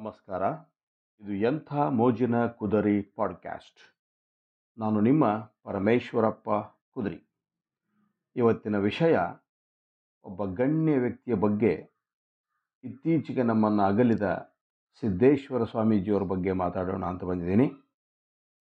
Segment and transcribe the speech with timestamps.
[0.00, 0.42] ನಮಸ್ಕಾರ.
[1.20, 3.78] ಇದು ಎಂಥ ಮೋಜಿನ ಕುದರಿ ಪಾಡ್ಕ್ಯಾಸ್ಟ್.
[4.78, 6.50] ನಾನು ನಿಮ್ಮ ಪರಮೇಶ್ವರಪ್ಪ
[6.90, 7.28] ಕುದರಿ.
[8.36, 9.18] ಇವತ್ತಿನ ವಿಷಯ
[10.24, 11.92] ಒಬ್ಬ ಗಣ್ಯ ವ್ಯಕ್ತಿಯ ಬಗ್ಗೆ,
[12.84, 14.56] ಇತ್ತೀಚೆಗೆ ನಮ್ಮನ್ನು ಅಗಲಿದ
[15.00, 17.72] ಸಿದ್ದೇಶ್ವರ ಸ್ವಾಮೀಜಿಯವರ ಬಗ್ಗೆ ಮಾತಾಡೋಣ ಅಂತ ಬಂದಿದ್ದೀನಿ.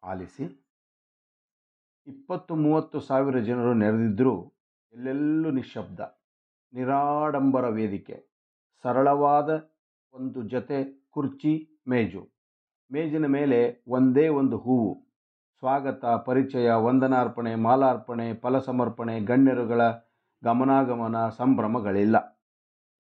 [0.04, 0.68] ಆಲಿಸಿ.
[2.08, 4.54] ಇಪ್ಪತ್ತು ಮೂವತ್ತು ಸಾವಿರ ಜನರು ನೆರೆದಿದ್ದರೂ
[4.94, 6.00] ಎಲ್ಲೆಲ್ಲೂ ನಿಶಬ್ದ
[6.74, 8.30] ನಿರಾಡಂಬರ ವೇದಿಕೆ,
[8.84, 9.70] ಸರಳವಾದ
[10.14, 12.30] ಒಂದು ಜೊತೆ ಕುರ್ಚಿ, ಮೇಜು.
[12.92, 14.94] ಮೇಜಿನ ಮೇಲೆ ಒಂದೇ ಒಂದು ಹೂವು.
[15.60, 19.82] ಸ್ವಾಗತ, ಪರಿಚಯ, ವಂದನಾರ್ಪಣೆ, ಮಾಲಾರ್ಪಣೆ, ಫಲಸಮರ್ಪಣೆ, ಗಣ್ಯರುಗಳ
[20.44, 22.46] ಗಮನಾಗಮನ ಸಂಭ್ರಮಗಳಿಲ್ಲ.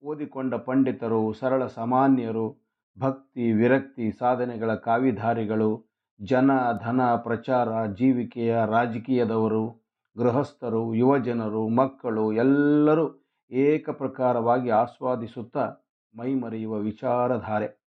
[0.03, 5.85] ಓದಿಕೊಂಡ ಪಂಡಿತರು, ಸರಳ ಸಾಮಾನ್ಯರು, ಭಕ್ತಿ, ವಿರಕ್ತಿ, ಸಾಧನೆಗಳ ಕಾವಿಧಾರಿಗಳು,
[6.21, 6.51] ಜನ,
[6.85, 15.73] ಧನ, ಪ್ರಚಾರ, ಜೀವಿಕೆಯ ರಾಜಕೀಯದವರು, ಗೃಹಸ್ಥರು, ಯುವಜನರು, ಮಕ್ಕಳು, ಎಲ್ಲರೂ ಏಕಪ್ರಕಾರವಾಗಿ ಆಸ್ವಾದಿಸುತ್ತಾ
[16.19, 17.82] ಮೈಮರೆಯುವ ವಿಚಾರಧಾರೆ.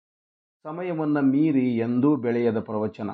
[0.65, 3.09] ಸಮಯವನ್ನು ಮೀರಿ ಎಂದೂ ಬೆಳೆಯದ ಪ್ರವಚನ.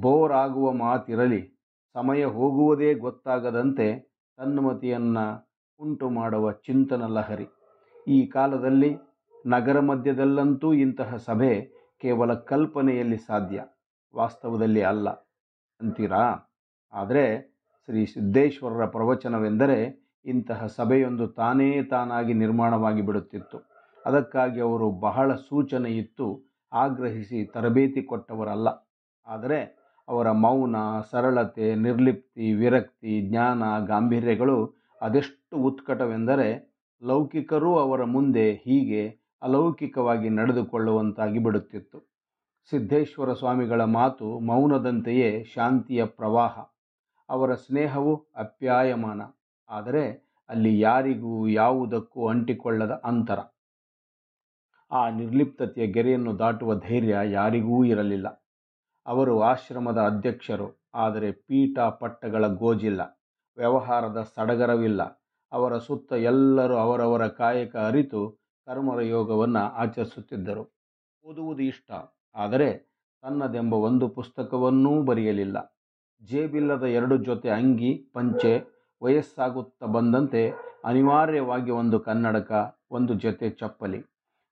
[0.00, 1.58] ಬೋರ್ ಆಗುವ ಮಾತಿರಲಿ,
[1.94, 3.86] ಸಮಯ ಹೋಗುವುದೇ ಗೊತ್ತಾಗದಂತೆ
[4.36, 5.24] ತನ್ಮತಿಯನ್ನು
[5.80, 7.46] ಉಂಟು ಮಾಡುವ ಚಿಂತನ ಲಹರಿ.
[8.08, 8.96] ಈ ಕಾಲದಲ್ಲಿ
[9.46, 11.52] ನಗರ ಮಧ್ಯದಲ್ಲಂತೂ ಇಂತಹ ಸಭೆ
[12.00, 13.64] ಕೇವಲ ಕಲ್ಪನೆಯಲ್ಲಿ ಸಾಧ್ಯ,
[14.16, 15.10] ವಾಸ್ತವದಲ್ಲಿ ಅಲ್ಲ
[15.80, 16.24] ಅಂತೀರಾ?
[16.92, 17.24] ಆದರೆ
[17.84, 19.78] ಶ್ರೀ ಸಿದ್ದೇಶ್ವರರ ಪ್ರವಚನವೆಂದರೆ
[20.26, 23.58] ಇಂತಹ ಸಭೆಯೊಂದು ತಾನೇ ತಾನಾಗಿ ನಿರ್ಮಾಣವಾಗಿ ಬಿಡುತ್ತಿತ್ತು.
[24.06, 28.68] ಅದಕ್ಕಾಗಿ ಅವರು ಬಹಳ ಸೂಚನೆ ಇತ್ತು ಆಗ್ರಹಿಸಿ ತರಬೇತಿ ಕೊಟ್ಟವರಲ್ಲ.
[29.26, 30.76] ಆದರೆ ಅವರ ಮೌನ,
[31.10, 41.98] ಸರಳತೆ, ನಿರ್ಲಿಪ್ತಿ, ವಿರಕ್ತಿ, ಜ್ಞಾನ, ಗಾಂಭೀರ್ಯಗಳು ಅದೆಷ್ಟು ಉತ್ಕಟವೆಂದರೆ ಲೌಕಿಕರೂ ಅವರ ಮುಂದೆ ಹೀಗೆ ಅಲೌಕಿಕವಾಗಿ ನಡೆದುಕೊಳ್ಳುವಂತಾಗಿ ಬಿಡುತ್ತಿತ್ತು.
[42.70, 46.58] ಸಿದ್ದೇಶ್ವರ ಸ್ವಾಮಿಗಳ ಮಾತು ಮೌನದಂತೆಯೇ ಶಾಂತಿಯ ಪ್ರವಾಹ.
[47.28, 49.22] ಅವರ ಸ್ನೇಹವು ಅಪ್ಯಾಯಮಾನ.
[49.68, 53.38] ಆದರೆ ಅಲ್ಲಿ ಯಾರಿಗೂ ಯಾವುದಕ್ಕೂ ಅಂಟಿಕೊಳ್ಳದ ಅಂತರ.
[54.90, 58.28] ಆ ನಿರ್ಲಿಪ್ತತೆಯ ಗೆರೆಯನ್ನು ದಾಟುವ ಧೈರ್ಯ ಯಾರಿಗೂ ಇರಲಿಲ್ಲ.
[59.06, 63.00] ಅವರು ಆಶ್ರಮದ ಅಧ್ಯಕ್ಷರು, ಆದರೆ ಪೀಠ ಪಟ್ಟಗಳ ಗೋಜಿಲ್ಲ,
[63.58, 65.02] ವ್ಯವಹಾರದ ಸಡಗರವಿಲ್ಲ.
[65.52, 68.22] ಅವರ ಸುತ್ತ ಎಲ್ಲರೂ ಅವರವರ ಕಾಯಕ ಅರಿತು
[68.68, 70.64] ಕರ್ಮರ ಯೋಗವನ್ನು ಆಚರಿಸುತ್ತಿದ್ದರು.
[71.24, 71.90] ಓದುವುದು ಇಷ್ಟ,
[72.34, 72.68] ಆದರೆ
[73.24, 75.58] ತನ್ನದೆಂಬ ಒಂದು ಪುಸ್ತಕವನ್ನೂ ಬರೆಯಲಿಲ್ಲ.
[76.22, 78.52] ಜೇಬಿಲ್ಲದ ಎರಡು ಜೊತೆ ಅಂಗಿ, ಪಂಚೆ,
[79.02, 80.42] ವಯಸ್ಸಾಗುತ್ತಾ ಬಂದಂತೆ
[80.84, 82.52] ಅನಿವಾರ್ಯವಾಗಿ ಒಂದು ಕನ್ನಡಕ,
[82.90, 84.00] ಒಂದು ಜೊತೆ ಚಪ್ಪಲಿ.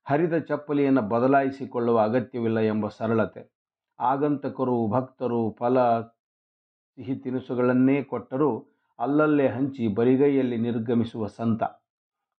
[0.09, 3.51] ಹರಿದ ಚಪ್ಪಲಿಯನ್ನು ಬದಲಾಯಿಸಿಕೊಳ್ಳುವ ಅಗತ್ಯವಿಲ್ಲ ಎಂಬ ಸರಳತೆ.
[3.99, 8.65] ಆಗಂತಕರು, ಭಕ್ತರು, ಫಲ ಸಿಹಿ ತಿನಿಸುಗಳನ್ನೇ ಕೊಟ್ಟರೂ
[8.99, 11.63] ಅಲ್ಲಲ್ಲೇ ಹಂಚಿ ಬರಿಗೈಯಲ್ಲಿ ನಿರ್ಗಮಿಸುವ ಸಂತ.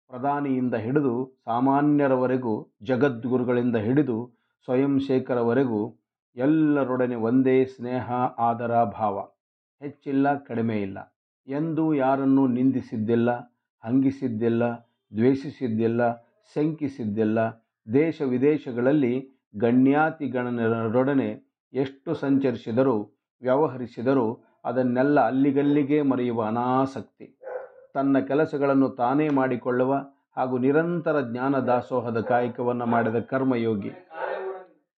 [0.09, 4.33] ಪ್ರಧಾನಿಯಿಂದ ಹಿಡಿದು ಸಾಮಾನ್ಯರವರೆಗೂ, ಜಗದ್ಗುರುಗಳಿಂದ ಹಿಡಿದು
[4.65, 5.97] ಸ್ವಯಂ ಶೇಖರವರೆಗೂ
[6.37, 9.19] ಎಲ್ಲರೊಡನೆ ಒಂದೇ ಸ್ನೇಹ, ಆದರ, ಭಾವ.
[9.81, 11.17] ಹೆಚ್ಚಿಲ್ಲ, ಕಡಿಮೆ ಇಲ್ಲ.
[11.49, 13.31] ಎಂದೂ ಯಾರನ್ನೂ ನಿಂದಿಸಿದ್ದಿಲ್ಲ,
[13.85, 14.63] ಹಂಗಿಸಿದ್ದಿಲ್ಲ,
[15.17, 27.41] ದ್ವೇಷಿಸಿದ್ದಿಲ್ಲ ಶಂಕಿಸಿದ್ದಿಲ್ಲ ದೇಶ ವಿದೇಶಗಳಲ್ಲಿ ಗಣ್ಯಾತಿಗಣನರೊಡನೆ ಎಷ್ಟು ಸಂಚರಿಸಿದರೂ, ವ್ಯವಹರಿಸಿದರೂ ಅದನ್ನೆಲ್ಲ ಅಲ್ಲಿಗಲ್ಲಿಗೆ ಮರೆಯುವ ಅನಾಸಕ್ತಿ.
[27.95, 29.97] ತನ್ನ ಕೆಲಸಗಳನ್ನು ತಾನೇ ಮಾಡಿಕೊಳ್ಳುವ
[30.37, 33.91] ಹಾಗೂ ನಿರಂತರ ಜ್ಞಾನ ದಾಸೋಹದ ಕಾಯಕವನ್ನು ಮಾಡಿದ ಕರ್ಮಯೋಗಿ.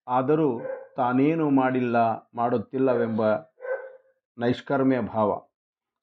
[0.07, 0.61] ಆದರೂ
[0.97, 3.21] ತಾನೇನು ಮಾಡಿಲ್ಲ, ಮಾಡುತ್ತಿಲ್ಲವೆಂಬ
[4.37, 5.41] ನೈಷ್ಕರ್ಮ್ಯ ಭಾವ.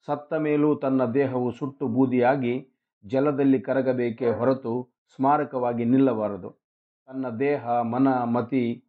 [0.05, 6.65] ಸತ್ತ ಮೇಲೂ ತನ್ನ ದೇಹವು ಸುಟ್ಟು ಬೂದಿಯಾಗಿ ಜಲದಲ್ಲಿ ಕರಗಬೇಕೇ ಹೊರತು ಸ್ಮಾರಕವಾಗಿ ನಿಲ್ಲಬಾರದು.
[7.07, 8.83] ತನ್ನ ದೇಹ, ಮನ, ಮತಿ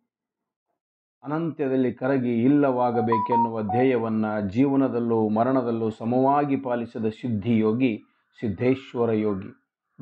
[1.23, 8.01] ಅನಂತ್ಯದಲ್ಲಿ ಕರಗಿ ಇಲ್ಲವಾಗಬೇಕೆನ್ನುವ ಧ್ಯೇಯವನ್ನು ಜೀವನದಲ್ಲೂ ಮರಣದಲ್ಲೂ ಸಮವಾಗಿ ಪಾಲಿಸಿದ ಸಿದ್ಧಿಯೋಗಿ
[8.41, 9.49] ಸಿದ್ಧೇಶ್ವರ ಯೋಗಿ.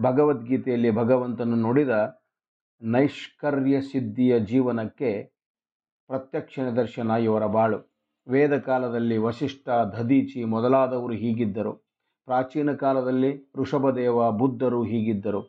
[0.03, 2.23] ಭಗವದ್ಗೀತೆಯಲ್ಲಿ ಭಗವಂತನು ನುಡಿದ
[2.83, 5.23] ನೈಷ್ಕರ್ಯ ಸಿದ್ಧಿಯ ಜೀವನಕ್ಕೆ
[6.07, 7.97] ಪ್ರತ್ಯಕ್ಷ ನಿದರ್ಶನ ಇವರ ಬಾಳು.
[8.29, 11.88] ವೇದ ಕಾಲದಲ್ಲಿ ವಶಿಷ್ಠ ದಧೀಚಿ ಮೊದಲಾದವರು ಹೀಗಿದ್ದರು.
[12.29, 15.41] ಪ್ರಾಚೀನ ಕಾಲದಲ್ಲಿ ಋಷಭದೇವ ಬುದ್ಧರು ಹೀಗಿದ್ದರು.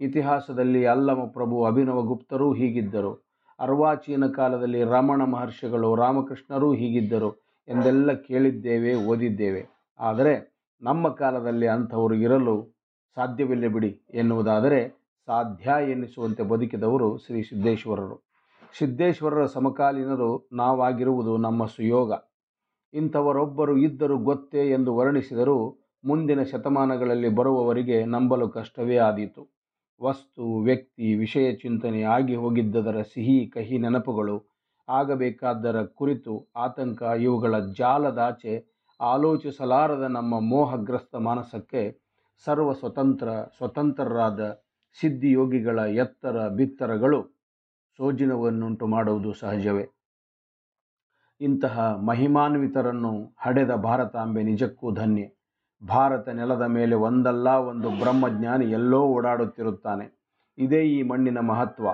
[0.00, 3.12] ಇತಿಹಾಸದಲ್ಲಿ ಅಲ್ಲಮ ಪ್ರಭು ಅಭಿನವಗುಪ್ತರೂ ಹೀಗಿದ್ದರು.
[3.60, 7.30] ಅರ್ವಾಚೀನ ಕಾಲದಲ್ಲಿ ರಮಣ ಮಹರ್ಷಿಗಳು, ರಾಮಕೃಷ್ಣರೂ ಹೀಗಿದ್ದರು
[7.68, 9.66] ಎಂದೆಲ್ಲ ಕೇಳಿದ್ದೇವೆ, ಓದಿದ್ದೇವೆ.
[10.00, 12.76] ಆದರೆ ನಮ್ಮ ಕಾಲದಲ್ಲಿ ಅಂಥವರು ಇರಲು
[13.14, 14.80] ಸಾಧ್ಯವಿಲ್ಲ ಬಿಡಿ ಎನ್ನುವುದಾದರೆ
[15.26, 18.28] ಸಾಧ್ಯ ಎನ್ನಿಸುವಂತೆ ಬದುಕಿದವರು ಶ್ರೀ ಸಿದ್ದೇಶ್ವರರು.
[18.78, 22.12] ಸಿದ್ದೇಶ್ವರರ ಸಮಕಾಲೀನರು ನಾವಾಗಿರುವುದು ನಮ್ಮ ಸುಯೋಗ.
[22.94, 29.56] ಇಂಥವರೊಬ್ಬರು ಇದ್ದರು ಗೊತ್ತೇ ಎಂದು ವರ್ಣಿಸಿದರೂ ಮುಂದಿನ ಶತಮಾನಗಳಲ್ಲಿ ಬರುವವರಿಗೆ ನಂಬಲು ಕಷ್ಟವೇ ಆದೀತು.
[30.02, 34.44] ವಸ್ತು, ವ್ಯಕ್ತಿ, ವಿಷಯ ಚಿಂತನೆ ಆಗಿ ಹೋಗಿದ್ದದರ ಸಿಹಿ, ಕಹಿ ನೆನಪುಗಳು
[34.88, 41.98] ಆಗಬೇಕಾದ್ದರ ಕುರಿತು ಆತಂಕ, ಇವುಗಳ ಜಾಲದಾಚೆ ಆಲೋಚಿಸಲಾರದ ನಮ್ಮ ಮೋಹಗ್ರಸ್ತ ಮಾನಸಕ್ಕೆ
[42.44, 44.62] ಸರ್ವ ಸ್ವತಂತ್ರ, ಸ್ವತಂತ್ರರಾದ
[45.00, 47.36] ಸಿದ್ಧಿಯೋಗಿಗಳ ಎತ್ತರ, ಬಿತ್ತರಗಳು
[47.96, 49.86] ಸೋಜಿನವನ್ನುಂಟು ಮಾಡುವುದು ಸಹಜವೇ.
[51.40, 55.35] ಇಂತಹ ಮಹಿಮಾನ್ವಿತರನ್ನು ಹಡೆದ ಭಾರತಾಂಬೆ ನಿಜಕ್ಕೂ ಧನ್ಯೆ.
[55.84, 60.16] ಭಾರತ ನೆಲದ ಮೇಲೆ ಒಂದಲ್ಲ ಒಂದು ಬ್ರಹ್ಮಜ್ಞಾನಿ ಎಲ್ಲೋ ಓಡಾಡುತ್ತಿರುತ್ತಾನೆ.
[60.58, 61.86] ಇದೇ ಈ ಮಣ್ಣಿನ ಮಹತ್ವ.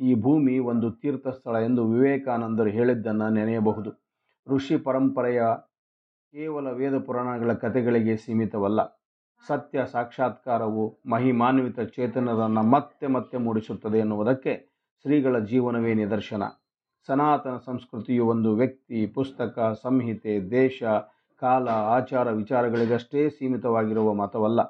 [0.00, 4.08] ಈ ಭೂಮಿ ಒಂದು ತೀರ್ಥಸ್ಥಳ ಎಂದು ವಿವೇಕಾನಂದರು ಹೇಳಿದ್ದನ್ನು ನೆನೆಯಬಹುದು.
[4.48, 5.42] ಋಷಿ ಪರಂಪರೆಯ
[6.32, 8.80] ಕೇವಲ ವೇದ ಪುರಾಣಗಳ ಕಥೆಗಳಿಗೆ ಸೀಮಿತವಲ್ಲ.
[9.46, 14.68] ಸತ್ಯ ಸಾಕ್ಷಾತ್ಕಾರವು ಮಹಿಮಾನ್ವಿತ ಚೇತನರನ್ನು ಮತ್ತೆ ಮತ್ತೆ ಮೂಡಿಸುತ್ತದೆ ಎನ್ನುವುದಕ್ಕೆ
[15.02, 16.42] ಶ್ರೀಗಳ ಜೀವನವೇ ನಿದರ್ಶನ.
[17.06, 20.82] ಸನಾತನ ಸಂಸ್ಕೃತಿಯು ಒಂದು ವ್ಯಕ್ತಿ, ಪುಸ್ತಕ, ಸಂಹಿತೆ, ದೇಶ
[21.40, 24.60] ಕಾಲ, ಆಚಾರ ವಿಚಾರಗಳಿಗಷ್ಟೇ ಸೀಮಿತವಾಗಿರುವ ಮತವಲ್ಲ.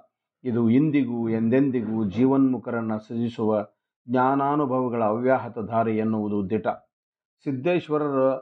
[0.44, 3.66] ಇದು ಇಂದಿಗೂ ಎಂದೆಂದಿಗೂ ಜೀವನ್ಮುಖರನ್ನು ಸೃಜಿಸುವ
[4.08, 6.68] ಜ್ಞಾನಾನುಭವಗಳ ಅವ್ಯಾಹತ ಧಾರೆ ಎನ್ನುವುದು ದಿಟ.
[7.44, 8.36] ಸಿದ್ದೇಶ್ವರರ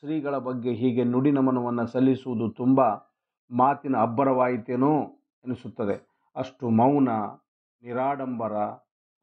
[0.00, 2.80] ಶ್ರೀಗಳ ಬಗ್ಗೆ ಹೀಗೆ ನುಡಿ ನಮನವನ್ನು ಸಲ್ಲಿಸುವುದು ತುಂಬ
[3.50, 4.92] ಮಾತಿನ ಅಬ್ಬರವಾಯಿತೇನೋ
[5.44, 5.96] ಎನಿಸುತ್ತದೆ.
[6.36, 7.08] ಅಷ್ಟು ಮೌನ,
[7.82, 8.52] ನಿರಾಡಂಬರ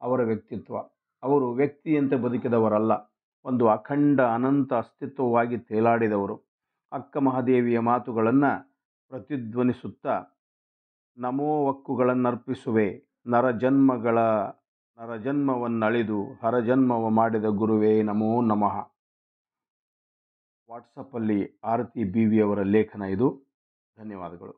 [0.02, 0.76] ಅವರ ವ್ಯಕ್ತಿತ್ವ.
[1.22, 2.92] ಅವರು ವ್ಯಕ್ತಿಯಂತೆ ಬದುಕಿದವರಲ್ಲ,
[3.44, 6.53] ಒಂದು ಅಖಂಡ ಅನಂತ ಅಸ್ತಿತ್ವವಾಗಿ ತೇಲಾಡಿದವರು.
[6.94, 8.50] ಅಕ್ಕ ಮಹಾದೇವಿಯ ಮಾತುಗಳನ್ನು
[9.08, 10.22] ಪ್ರತಿಧ್ವನಿಸುತ್ತಾ,
[11.18, 12.86] ನಮೋ ವಕ್ಕುಗಳನ್ನರ್ಪಿಸುವೆ
[13.26, 14.18] ನರಜನ್ಮಗಳ
[14.98, 18.76] ನರಜನ್ಮವನ್ನಳಿದು ಹರಜನ್ಮವ ಮಾಡಿದ ಗುರುವೇ ನಮೋ ನಮಃ.
[20.70, 23.28] ವಾಟ್ಸಪ್ಪಲ್ಲಿ ಆರತಿ ಬಿ ವಿಯವರ ಲೇಖನ ಇದು.
[23.98, 24.54] ಧನ್ಯವಾದಗಳು.